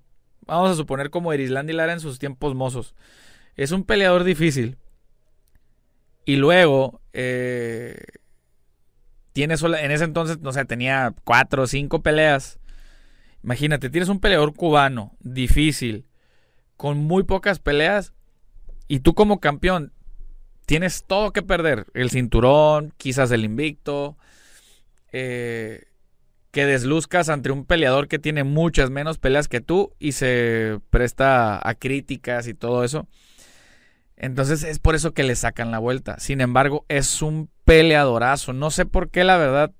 Vamos 0.47 0.71
a 0.71 0.75
suponer 0.75 1.09
como 1.09 1.33
Erislandy 1.33 1.73
Lara 1.73 1.91
en 1.91 1.99
sus 1.99 2.19
tiempos 2.19 2.55
mozos. 2.55 2.95
Es 3.57 3.71
un 3.71 3.83
peleador 3.83 4.23
difícil. 4.23 4.77
Y 6.23 6.37
luego, 6.37 7.01
eh, 7.11 7.97
tiene 9.33 9.55
en 9.55 9.91
ese 9.91 10.03
entonces, 10.03 10.39
no 10.39 10.51
sé, 10.51 10.65
tenía 10.65 11.13
cuatro 11.23 11.63
o 11.63 11.67
cinco 11.67 12.01
peleas. 12.01 12.59
Imagínate, 13.43 13.89
tienes 13.89 14.09
un 14.09 14.19
peleador 14.19 14.53
cubano, 14.53 15.15
difícil, 15.19 16.05
con 16.77 16.97
muy 16.99 17.23
pocas 17.23 17.59
peleas, 17.59 18.13
y 18.87 18.99
tú 18.99 19.13
como 19.13 19.39
campeón 19.39 19.93
tienes 20.65 21.05
todo 21.05 21.31
que 21.31 21.41
perder. 21.41 21.87
El 21.93 22.09
cinturón, 22.11 22.93
quizás 22.97 23.31
el 23.31 23.45
invicto, 23.45 24.17
eh, 25.11 25.85
que 26.51 26.65
desluzcas 26.65 27.29
ante 27.29 27.51
un 27.51 27.65
peleador 27.65 28.07
que 28.07 28.19
tiene 28.19 28.43
muchas 28.43 28.89
menos 28.89 29.17
peleas 29.17 29.47
que 29.47 29.61
tú 29.61 29.93
y 29.99 30.11
se 30.11 30.79
presta 30.89 31.65
a 31.67 31.75
críticas 31.75 32.47
y 32.47 32.53
todo 32.53 32.83
eso. 32.83 33.07
Entonces 34.17 34.63
es 34.63 34.77
por 34.77 34.93
eso 34.93 35.13
que 35.13 35.23
le 35.23 35.35
sacan 35.35 35.71
la 35.71 35.79
vuelta. 35.79 36.19
Sin 36.19 36.41
embargo, 36.41 36.85
es 36.89 37.21
un 37.21 37.49
peleadorazo. 37.71 38.51
No 38.51 38.69
sé 38.69 38.85
por 38.85 39.09
qué, 39.09 39.23
la 39.23 39.37
verdad, 39.37 39.71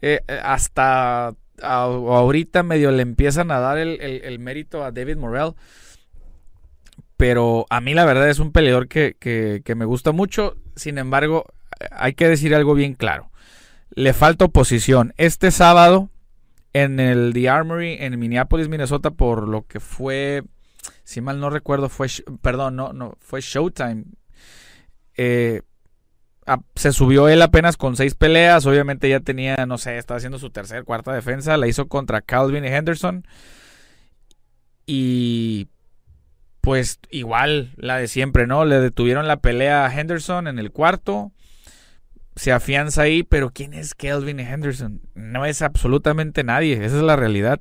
eh, 0.00 0.20
eh, 0.26 0.40
hasta 0.42 1.34
ahorita 1.62 2.62
medio 2.62 2.90
le 2.90 3.02
empiezan 3.02 3.50
a 3.50 3.60
dar 3.60 3.76
el, 3.76 4.38
mérito 4.38 4.82
a 4.82 4.90
David 4.90 5.18
Morrell. 5.18 5.52
Pero 7.18 7.66
a 7.68 7.82
mí 7.82 7.92
la 7.92 8.06
verdad 8.06 8.30
es 8.30 8.38
un 8.38 8.52
peleador 8.52 8.88
que, 8.88 9.16
que, 9.20 9.74
me 9.74 9.84
gusta 9.84 10.12
mucho. 10.12 10.56
Sin 10.74 10.96
embargo, 10.96 11.44
hay 11.90 12.14
que 12.14 12.26
decir 12.26 12.54
algo 12.54 12.72
bien 12.72 12.94
claro. 12.94 13.30
Le 13.90 14.14
falta 14.14 14.46
oposición. 14.46 15.12
Este 15.18 15.50
sábado 15.50 16.08
en 16.72 16.98
el 17.00 17.34
The 17.34 17.50
Armory 17.50 17.98
en 18.00 18.18
Minneapolis, 18.18 18.70
Minnesota, 18.70 19.10
por 19.10 19.46
lo 19.46 19.66
que 19.66 19.80
fue 19.80 20.44
si 21.04 21.20
mal 21.20 21.38
no 21.38 21.50
recuerdo, 21.50 21.90
fue, 21.90 22.08
perdón, 22.40 22.76
no, 22.76 22.94
no, 22.94 23.18
fue 23.20 23.42
Showtime. 23.42 24.04
Eh, 25.16 25.60
se 26.74 26.92
subió 26.92 27.28
él 27.28 27.42
apenas 27.42 27.76
con 27.76 27.96
seis 27.96 28.14
peleas. 28.14 28.66
Obviamente 28.66 29.08
ya 29.08 29.20
tenía, 29.20 29.66
no 29.66 29.78
sé, 29.78 29.98
estaba 29.98 30.18
haciendo 30.18 30.38
su 30.38 30.50
tercera, 30.50 30.82
cuarta 30.82 31.12
defensa. 31.12 31.56
La 31.56 31.66
hizo 31.66 31.88
contra 31.88 32.20
Calvin 32.20 32.64
y 32.64 32.68
Henderson. 32.68 33.26
Y 34.86 35.68
pues 36.60 36.98
igual 37.10 37.72
la 37.76 37.96
de 37.96 38.08
siempre, 38.08 38.46
¿no? 38.46 38.64
Le 38.64 38.80
detuvieron 38.80 39.28
la 39.28 39.38
pelea 39.38 39.86
a 39.86 40.00
Henderson 40.00 40.46
en 40.46 40.58
el 40.58 40.72
cuarto. 40.72 41.32
Se 42.36 42.52
afianza 42.52 43.02
ahí, 43.02 43.22
pero 43.22 43.50
¿quién 43.50 43.74
es 43.74 43.94
Calvin 43.94 44.40
y 44.40 44.44
Henderson? 44.44 45.00
No 45.14 45.44
es 45.44 45.62
absolutamente 45.62 46.44
nadie, 46.44 46.84
esa 46.84 46.96
es 46.96 47.02
la 47.02 47.16
realidad. 47.16 47.60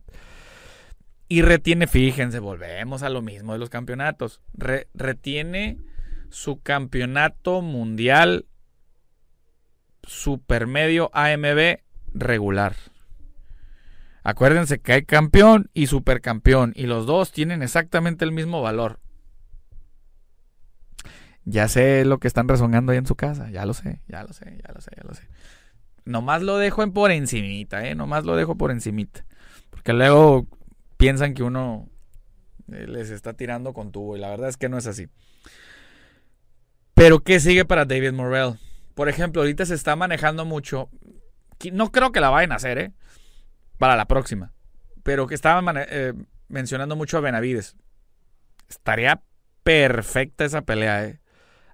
Y 1.27 1.43
retiene, 1.43 1.85
fíjense, 1.85 2.39
volvemos 2.39 3.03
a 3.03 3.09
lo 3.09 3.21
mismo 3.21 3.53
de 3.53 3.59
los 3.59 3.69
campeonatos. 3.69 4.41
retiene 4.93 5.77
su 6.29 6.61
campeonato 6.61 7.61
mundial 7.61 8.45
supermedio 10.09 11.11
AMB 11.13 11.79
regular. 12.13 12.75
Acuérdense 14.23 14.79
que 14.79 14.93
hay 14.93 15.03
campeón 15.03 15.69
y 15.73 15.87
supercampeón 15.87 16.73
y 16.75 16.87
los 16.87 17.05
dos 17.05 17.31
tienen 17.31 17.61
exactamente 17.61 18.25
el 18.25 18.31
mismo 18.31 18.61
valor. 18.61 18.99
Ya 21.45 21.67
sé 21.67 22.05
lo 22.05 22.19
que 22.19 22.27
están 22.27 22.47
rezongando 22.47 22.91
ahí 22.91 22.97
en 22.97 23.05
su 23.05 23.15
casa, 23.15 23.49
ya 23.49 23.65
lo 23.65 23.73
sé, 23.73 24.01
ya 24.07 24.23
lo 24.23 24.33
sé, 24.33 24.61
ya 24.65 24.73
lo 24.73 24.81
sé, 24.81 24.91
ya 24.95 25.03
lo 25.03 25.13
sé. 25.13 25.27
Nomás 26.05 26.41
lo 26.41 26.57
dejo 26.57 26.83
en 26.83 26.91
por 26.91 27.11
encimita, 27.11 27.87
eh, 27.87 27.95
nomás 27.95 28.25
lo 28.25 28.35
dejo 28.35 28.55
por 28.55 28.71
encimita. 28.71 29.25
Porque 29.69 29.93
luego 29.93 30.47
piensan 30.97 31.33
que 31.33 31.43
uno 31.43 31.87
eh, 32.71 32.87
les 32.87 33.09
está 33.09 33.33
tirando 33.33 33.73
con 33.73 33.91
tubo 33.91 34.17
y 34.17 34.19
la 34.19 34.29
verdad 34.29 34.49
es 34.49 34.57
que 34.57 34.69
no 34.69 34.77
es 34.77 34.87
así. 34.87 35.07
Pero 36.93 37.19
¿qué 37.19 37.39
sigue 37.39 37.63
para 37.63 37.85
David 37.85 38.11
Morrell? 38.11 38.59
Por 38.99 39.07
ejemplo, 39.07 39.41
ahorita 39.41 39.65
se 39.65 39.75
está 39.75 39.95
manejando 39.95 40.43
mucho. 40.43 40.89
No 41.71 41.89
creo 41.89 42.11
que 42.11 42.19
la 42.19 42.31
vayan 42.31 42.51
a 42.51 42.55
hacer, 42.55 42.77
¿eh? 42.77 42.91
Para 43.77 43.95
la 43.95 44.09
próxima. 44.09 44.51
Pero 45.03 45.25
que 45.25 45.35
estaban 45.35 45.73
eh, 45.77 46.11
mencionando 46.49 46.97
mucho 46.97 47.17
a 47.17 47.21
Benavides. 47.21 47.77
Estaría 48.67 49.21
perfecta 49.63 50.43
esa 50.43 50.63
pelea, 50.63 51.05
¿eh? 51.05 51.21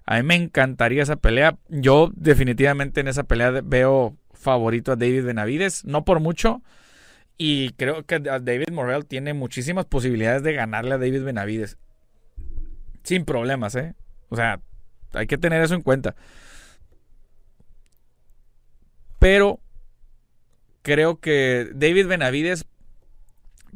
A 0.04 0.18
mí 0.18 0.22
me 0.22 0.36
encantaría 0.36 1.02
esa 1.02 1.16
pelea. 1.16 1.58
Yo 1.68 2.12
definitivamente 2.14 3.00
en 3.00 3.08
esa 3.08 3.24
pelea 3.24 3.50
veo 3.60 4.16
favorito 4.32 4.92
a 4.92 4.96
David 4.96 5.24
Benavides. 5.24 5.84
No 5.84 6.04
por 6.04 6.20
mucho. 6.20 6.62
Y 7.36 7.70
creo 7.70 8.04
que 8.04 8.20
David 8.20 8.70
Morrell 8.70 9.04
tiene 9.04 9.34
muchísimas 9.34 9.86
posibilidades 9.86 10.44
de 10.44 10.52
ganarle 10.52 10.94
a 10.94 10.98
David 10.98 11.24
Benavides. 11.24 11.76
Sin 13.02 13.24
problemas, 13.24 13.74
¿eh? 13.74 13.96
O 14.28 14.36
sea, 14.36 14.60
hay 15.12 15.26
que 15.26 15.38
tener 15.38 15.60
eso 15.60 15.74
en 15.74 15.82
cuenta. 15.82 16.14
Pero 19.26 19.58
creo 20.82 21.18
que 21.18 21.68
David 21.74 22.06
Benavides, 22.06 22.64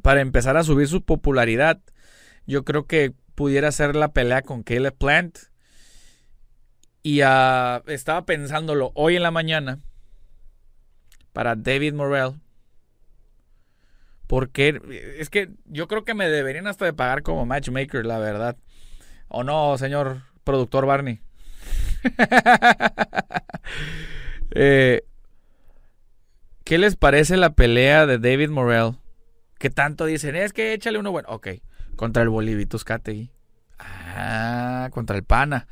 para 0.00 0.21
empezar 0.21 0.57
a 0.57 0.62
subir 0.62 0.87
su 0.87 1.02
popularidad, 1.02 1.80
yo 2.47 2.64
creo 2.64 2.87
que 2.87 3.14
pudiera 3.35 3.66
hacer 3.66 3.97
la 3.97 4.12
pelea 4.12 4.42
con 4.42 4.62
Caleb 4.62 4.95
Plant. 4.97 5.38
Y 7.02 7.25
uh, 7.25 7.83
estaba 7.88 8.26
pensándolo 8.26 8.92
hoy 8.95 9.16
en 9.16 9.25
la 9.25 9.33
mañana 9.33 9.80
para 11.33 11.57
David 11.57 11.95
Morrell. 11.95 12.35
Porque 14.28 14.80
es 15.19 15.30
que 15.30 15.50
yo 15.64 15.88
creo 15.88 16.04
que 16.04 16.14
me 16.14 16.28
deberían 16.28 16.69
hasta 16.69 16.85
de 16.85 16.92
pagar 16.92 17.25
como 17.25 17.45
matchmaker, 17.45 18.07
la 18.07 18.21
verdad. 18.21 18.57
¿O 19.26 19.42
no, 19.42 19.76
señor 19.78 20.23
productor 20.45 20.87
Barney? 20.87 21.19
Eh, 24.52 25.04
¿Qué 26.71 26.79
les 26.79 26.95
parece 26.95 27.37
la 27.37 27.55
pelea 27.55 28.07
de 28.07 28.21
David 28.21 28.50
Morrell? 28.50 28.93
Que 29.59 29.71
tanto 29.71 30.05
dicen, 30.05 30.37
es 30.37 30.53
que 30.53 30.73
échale 30.73 31.01
uno 31.01 31.11
bueno. 31.11 31.29
Ok, 31.29 31.49
contra 31.97 32.23
el 32.23 32.29
Bolivitus 32.29 32.85
Categui. 32.85 33.33
Ah, 33.81 34.88
contra 34.92 35.16
el 35.16 35.25
Pana. 35.25 35.66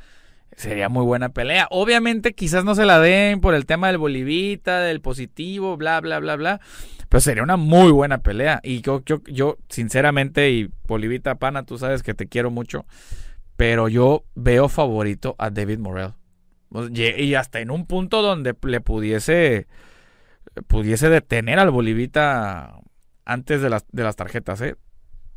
Sería 0.57 0.89
muy 0.89 1.05
buena 1.05 1.29
pelea. 1.29 1.69
Obviamente, 1.71 2.33
quizás 2.33 2.65
no 2.65 2.75
se 2.75 2.85
la 2.85 2.99
den 2.99 3.39
por 3.39 3.55
el 3.55 3.65
tema 3.65 3.87
del 3.87 3.97
Bolivita, 3.97 4.81
del 4.81 4.99
positivo, 4.99 5.77
bla, 5.77 6.01
bla, 6.01 6.19
bla, 6.19 6.35
bla. 6.35 6.59
Pero 7.07 7.21
sería 7.21 7.43
una 7.43 7.55
muy 7.55 7.93
buena 7.93 8.17
pelea. 8.17 8.59
Y 8.61 8.81
yo, 8.81 9.01
yo, 9.05 9.21
yo 9.23 9.57
sinceramente, 9.69 10.51
y 10.51 10.69
Bolivita 10.85 11.35
Pana, 11.35 11.63
tú 11.63 11.77
sabes 11.77 12.03
que 12.03 12.13
te 12.13 12.27
quiero 12.27 12.51
mucho. 12.51 12.85
Pero 13.55 13.87
yo 13.87 14.25
veo 14.35 14.67
favorito 14.67 15.35
a 15.37 15.49
David 15.49 15.79
Morrell. 15.79 16.15
Y 16.93 17.35
hasta 17.35 17.61
en 17.61 17.71
un 17.71 17.85
punto 17.85 18.21
donde 18.21 18.53
le 18.63 18.81
pudiese, 18.81 19.67
pudiese 20.67 21.09
detener 21.09 21.59
al 21.59 21.71
Bolivita 21.71 22.79
antes 23.25 23.61
de 23.61 23.69
las, 23.69 23.85
de 23.91 24.03
las 24.03 24.15
tarjetas. 24.15 24.61
¿eh? 24.61 24.75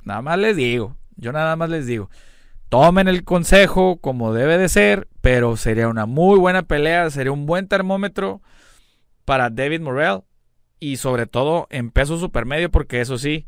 Nada 0.05 0.23
más 0.23 0.39
les 0.39 0.57
digo, 0.57 0.97
yo 1.17 1.33
nada 1.33 1.57
más 1.57 1.71
les 1.71 1.87
digo. 1.87 2.11
Tomen 2.69 3.07
el 3.07 3.25
consejo 3.25 3.99
como 4.01 4.33
debe 4.33 4.57
de 4.57 4.69
ser, 4.69 5.09
pero 5.21 5.57
sería 5.57 5.89
una 5.89 6.07
muy 6.07 6.39
buena 6.39 6.63
pelea, 6.63 7.11
sería 7.11 7.33
un 7.33 7.45
buen 7.45 7.69
termómetro 7.69 8.41
para 9.25 9.51
David 9.51 9.81
Morrell 9.81 10.23
y 10.81 10.97
sobre 10.97 11.27
todo 11.27 11.67
en 11.71 11.91
peso 11.91 12.19
supermedio, 12.19 12.71
porque 12.71 13.01
eso 13.01 13.19
sí, 13.19 13.47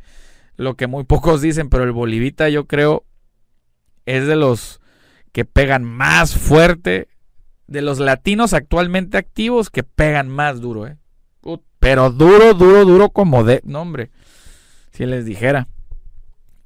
lo 0.57 0.77
que 0.77 0.87
muy 0.87 1.05
pocos 1.05 1.41
dicen, 1.41 1.71
pero 1.71 1.85
el 1.85 1.93
Bolivita 1.93 2.49
yo 2.49 2.67
creo 2.67 3.05
es 4.07 4.27
de 4.27 4.37
los 4.37 4.81
que 5.33 5.45
pegan 5.45 5.85
más 5.85 6.37
fuerte, 6.37 7.09
de 7.67 7.83
los 7.83 7.99
latinos 7.99 8.53
actualmente 8.53 9.17
activos 9.17 9.71
que 9.71 9.83
pegan 9.83 10.29
más 10.29 10.61
duro, 10.61 10.87
¿eh? 10.87 10.99
Pero 11.85 12.09
duro, 12.09 12.55
duro, 12.55 12.87
duro 12.87 13.11
como 13.11 13.45
de... 13.45 13.61
No, 13.63 13.83
hombre, 13.83 14.11
si 14.93 15.05
les 15.05 15.27
dijera. 15.27 15.69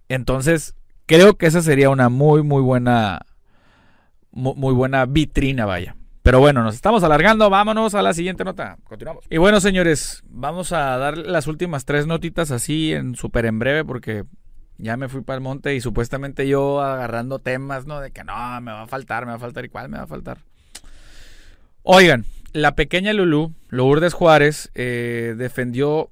Entonces, 0.09 0.77
creo 1.07 1.37
que 1.37 1.47
esa 1.47 1.61
sería 1.61 1.91
una 1.91 2.09
muy, 2.09 2.45
muy 2.45 2.63
buena... 2.63 3.27
Muy, 4.31 4.73
buena 4.73 5.07
vitrina, 5.07 5.67
vaya. 5.67 5.97
Pero 6.23 6.39
bueno, 6.39 6.63
nos 6.63 6.77
estamos 6.77 7.03
alargando. 7.03 7.51
Vámonos 7.51 7.97
a 7.97 8.03
la 8.03 8.15
siguiente 8.15 8.45
nota. 8.45 8.79
Continuamos. 8.85 9.25
Y 9.29 9.39
bueno, 9.39 9.61
señores, 9.61 10.23
vamos 10.29 10.71
a 10.71 10.97
dar 10.99 11.19
las 11.19 11.49
últimas 11.49 11.85
tres 11.85 12.07
notitas 12.07 12.53
así 12.53 12.93
en 12.93 13.17
súper 13.17 13.47
en 13.47 13.59
breve 13.59 13.85
porque 13.85 14.23
ya 14.77 14.97
me 14.97 15.09
fui 15.09 15.23
para 15.23 15.39
el 15.39 15.43
monte 15.43 15.75
y 15.75 15.81
supuestamente 15.81 16.47
yo 16.47 16.81
agarrando 16.81 17.41
temas, 17.41 17.87
¿no? 17.87 17.99
De 17.99 18.13
que 18.13 18.23
no, 18.23 18.61
me 18.61 18.71
va 18.71 18.83
a 18.83 18.87
faltar, 18.87 19.27
me 19.27 19.33
va 19.33 19.37
a 19.39 19.41
faltar 19.41 19.65
y 19.65 19.69
cuál 19.69 19.89
me 19.89 19.99
va 19.99 20.05
a 20.05 20.07
faltar. 20.07 20.39
Oigan, 21.83 22.25
la 22.53 22.75
pequeña 22.75 23.13
Lulú, 23.13 23.55
Lourdes 23.69 24.15
Juárez, 24.15 24.71
eh, 24.75 25.35
defendió 25.37 26.11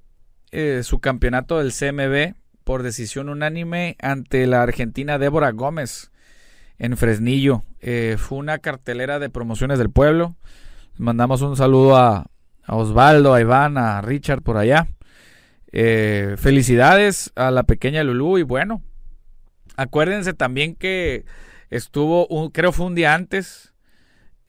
eh, 0.51 0.83
su 0.83 1.01
campeonato 1.01 1.59
del 1.59 1.73
CMB 1.73 2.37
por 2.65 2.83
decisión 2.83 3.29
unánime 3.29 3.97
ante 4.01 4.47
la 4.47 4.63
argentina 4.63 5.19
Débora 5.19 5.53
Gómez 5.53 6.11
en 6.79 6.97
Fresnillo. 6.97 7.63
Eh, 7.81 8.17
fue 8.19 8.39
una 8.39 8.59
cartelera 8.59 9.19
de 9.19 9.31
promociones 9.31 9.79
del 9.79 9.91
pueblo. 9.91 10.37
mandamos 10.97 11.43
un 11.43 11.57
saludo 11.57 11.97
a, 11.97 12.27
Osvaldo, 12.69 13.33
a 13.33 13.41
Iván, 13.41 13.79
a 13.79 14.01
Richard 14.03 14.43
por 14.43 14.57
allá. 14.57 14.89
Felicidades 15.73 17.33
a 17.37 17.51
la 17.51 17.65
pequeña 17.65 18.03
Lulú 18.03 18.39
y 18.39 18.43
bueno, 18.43 18.83
acuérdense 19.77 20.33
también 20.33 20.75
que 20.75 21.27
estuvo, 21.71 22.27
un, 22.29 22.51
creo 22.51 22.73
fue 22.73 22.87
un 22.87 22.95
día 22.95 23.15
antes, 23.15 23.75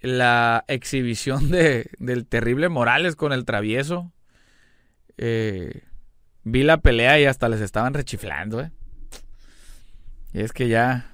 la 0.01 0.63
exhibición 0.67 1.49
de, 1.51 1.89
del 1.99 2.25
terrible 2.25 2.69
Morales 2.69 3.15
con 3.15 3.33
el 3.33 3.45
travieso. 3.45 4.11
Eh, 5.17 5.83
vi 6.43 6.63
la 6.63 6.77
pelea 6.77 7.19
y 7.19 7.25
hasta 7.25 7.49
les 7.49 7.61
estaban 7.61 7.93
rechiflando. 7.93 8.61
¿eh? 8.61 8.71
Y 10.33 10.41
es 10.41 10.53
que 10.53 10.67
ya 10.67 11.11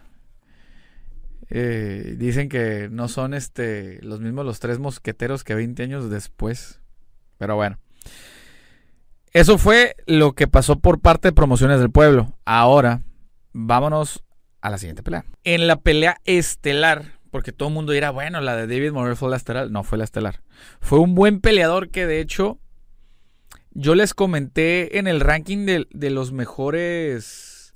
dicen 1.49 2.49
que 2.49 2.89
no 2.89 3.07
son 3.07 3.35
este 3.35 4.01
los 4.01 4.19
mismos 4.21 4.43
los 4.43 4.59
tres 4.59 4.79
mosqueteros 4.79 5.43
que 5.43 5.53
20 5.53 5.83
años 5.83 6.09
después. 6.09 6.81
Pero 7.37 7.55
bueno. 7.55 7.77
Eso 9.33 9.57
fue 9.57 9.95
lo 10.05 10.33
que 10.33 10.47
pasó 10.47 10.77
por 10.77 10.99
parte 10.99 11.29
de 11.29 11.33
Promociones 11.33 11.79
del 11.79 11.89
Pueblo. 11.89 12.37
Ahora, 12.45 13.01
vámonos 13.51 14.23
a 14.61 14.69
la 14.69 14.77
siguiente 14.77 15.01
pelea. 15.01 15.25
En 15.43 15.65
la 15.65 15.77
pelea 15.77 16.17
estelar, 16.23 17.19
porque 17.33 17.51
todo 17.51 17.69
el 17.69 17.73
mundo 17.73 17.93
dirá, 17.93 18.11
bueno, 18.11 18.41
la 18.41 18.55
de 18.55 18.67
David 18.67 18.91
Morrell 18.91 19.15
fue 19.15 19.27
la 19.27 19.37
estelar. 19.37 19.71
No, 19.71 19.83
fue 19.83 19.97
la 19.97 20.03
estelar. 20.03 20.43
Fue 20.79 20.99
un 20.99 21.15
buen 21.15 21.41
peleador 21.41 21.89
que 21.89 22.05
de 22.05 22.21
hecho 22.21 22.59
yo 23.71 23.95
les 23.95 24.13
comenté 24.13 24.99
en 24.99 25.07
el 25.07 25.19
ranking 25.19 25.65
de, 25.65 26.09
los 26.11 26.31
mejores, 26.31 27.73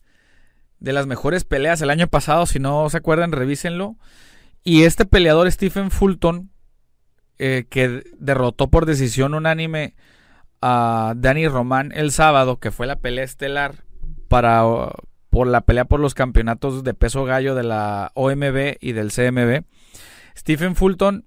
de 0.78 0.94
las 0.94 1.08
mejores 1.08 1.44
peleas 1.44 1.82
el 1.82 1.90
año 1.90 2.08
pasado. 2.08 2.46
Si 2.46 2.60
no 2.60 2.88
se 2.92 2.98
acuerdan, 2.98 3.32
revísenlo. 3.32 3.96
Y 4.64 4.84
este 4.84 5.06
peleador, 5.06 5.52
Stephen 5.52 5.90
Fulton, 5.90 6.52
eh, 7.40 7.66
que 7.68 8.04
derrotó 8.20 8.70
por 8.70 8.86
decisión 8.86 9.34
unánime 9.34 9.96
a 10.62 11.16
Danny 11.18 11.48
Román 11.48 11.92
el 11.96 12.12
sábado, 12.12 12.60
que 12.60 12.70
fue 12.70 12.86
la 12.86 13.00
pelea 13.00 13.24
estelar 13.24 13.84
para 14.28 14.64
por 15.38 15.46
la 15.46 15.62
pelea 15.62 15.86
por 15.86 16.00
los 16.00 16.16
campeonatos 16.16 16.84
de 16.84 16.96
peso 16.96 17.24
gallo 17.24 17.54
de 17.54 17.62
la 17.62 18.12
OMB 18.16 18.78
y 18.80 18.94
del 18.94 19.12
CMB. 19.12 19.66
Stephen 20.36 20.76
Fulton 20.76 21.26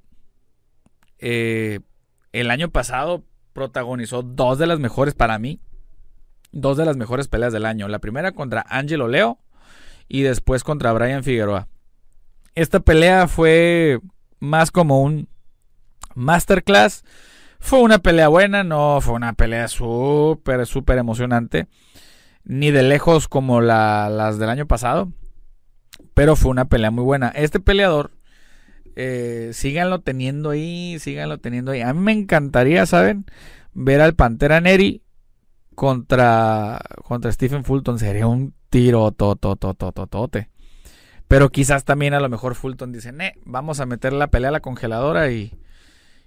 eh, 1.21 1.79
el 2.33 2.51
año 2.51 2.71
pasado 2.71 3.23
protagonizó 3.53 4.25
dos 4.25 4.59
de 4.59 4.67
las 4.67 4.81
mejores 4.81 5.15
para 5.15 5.39
mí. 5.39 5.61
Dos 6.51 6.77
de 6.77 6.87
las 6.87 6.97
mejores 6.97 7.29
peleas 7.29 7.53
del 7.53 7.65
año. 7.65 7.87
La 7.87 8.01
primera 8.01 8.33
contra 8.33 8.67
Angelo 8.69 9.07
Leo 9.07 9.39
y 10.09 10.23
después 10.23 10.65
contra 10.65 10.93
Brian 10.93 11.23
Figueroa. 11.23 11.69
Esta 12.57 12.81
pelea 12.81 13.29
fue 13.29 14.01
más 14.41 14.73
como 14.73 15.03
un 15.03 15.29
masterclass. 16.17 17.05
Fue 17.61 17.79
una 17.81 18.01
pelea 18.01 18.27
buena, 18.27 18.65
no 18.65 19.01
fue 19.03 19.15
una 19.15 19.35
pelea 19.35 19.69
súper, 19.69 20.67
súper 20.67 20.99
emocionante. 20.99 21.69
Ni 22.45 22.71
de 22.71 22.83
lejos 22.83 23.29
como 23.29 23.61
las 23.61 24.39
del 24.39 24.49
año 24.49 24.67
pasado. 24.67 25.13
Pero 26.15 26.37
fue 26.37 26.51
una 26.51 26.67
pelea 26.67 26.91
muy 26.91 27.05
buena. 27.05 27.29
Este 27.29 27.61
peleador, 27.61 28.11
eh, 28.97 29.51
síganlo 29.53 30.01
teniendo 30.01 30.51
ahí, 30.51 30.99
síganlo 30.99 31.39
teniendo 31.39 31.73
ahí. 31.73 31.81
A 31.81 31.93
mí 31.93 32.01
me 32.01 32.13
encantaría, 32.13 32.87
¿saben? 32.87 33.27
Ver 33.73 34.01
al 34.01 34.15
Pantera 34.15 34.61
Neri 34.61 35.03
contra, 35.75 36.81
contra 37.05 37.33
Stephen 37.33 37.65
Fulton. 37.65 37.99
Sería 37.99 38.27
un 38.27 38.55
tiro 38.71 39.13
tototototote. 39.13 40.49
Pero 41.29 41.51
quizás 41.51 41.85
también 41.85 42.13
a 42.15 42.21
lo 42.21 42.29
mejor 42.29 42.57
Fulton 42.57 42.91
dice, 42.91 43.13
eh, 43.21 43.35
vamos 43.45 43.79
a 43.79 43.87
meter 43.87 44.13
la 44.13 44.29
pelea 44.29 44.49
a 44.49 44.53
la 44.53 44.61
congeladora 44.61 45.31
y, 45.31 45.55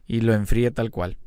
y 0.08 0.21
lo 0.21 0.34
enfríe 0.34 0.71
tal 0.71 0.91
cual. 0.91 1.17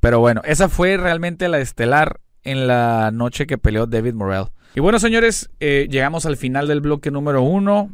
Pero 0.00 0.20
bueno, 0.20 0.40
esa 0.44 0.70
fue 0.70 0.96
realmente 0.96 1.48
la 1.48 1.58
estelar 1.58 2.20
en 2.44 2.66
la 2.66 3.10
noche 3.10 3.46
que 3.46 3.58
peleó 3.58 3.86
David 3.86 4.14
Morrell. 4.14 4.46
Y 4.74 4.80
bueno, 4.80 4.98
señores, 4.98 5.50
eh, 5.60 5.86
llegamos 5.90 6.26
al 6.26 6.36
final 6.36 6.68
del 6.68 6.80
bloque 6.80 7.10
número 7.10 7.42
uno. 7.42 7.90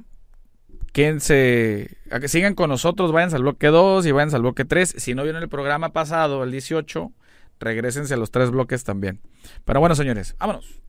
Quédense, 0.92 1.98
a 2.10 2.18
que 2.18 2.28
sigan 2.28 2.54
con 2.54 2.68
nosotros, 2.68 3.12
vayan 3.12 3.32
al 3.34 3.42
bloque 3.42 3.68
2 3.68 4.06
y 4.06 4.12
vayan 4.12 4.34
al 4.34 4.42
bloque 4.42 4.64
3. 4.64 4.94
Si 4.98 5.14
no 5.14 5.22
vieron 5.22 5.42
el 5.42 5.48
programa 5.48 5.92
pasado, 5.92 6.42
el 6.42 6.50
18, 6.50 7.12
regresense 7.60 8.14
a 8.14 8.16
los 8.16 8.30
tres 8.30 8.50
bloques 8.50 8.82
también. 8.82 9.20
Pero 9.64 9.78
bueno, 9.78 9.94
señores, 9.94 10.34
vámonos. 10.38 10.80